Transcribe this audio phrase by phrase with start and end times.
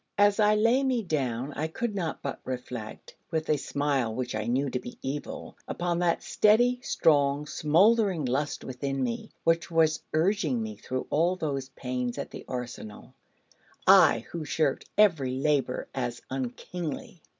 [0.17, 4.47] As I lay me down, I could not but reflect, with a smile which I
[4.47, 10.59] knew to be evil, upon that steady, strong, smouldering lust within me which was urging
[10.63, 13.13] me through all those pains at the Arsenal,
[13.85, 17.21] I who shirked every labour as unkingly.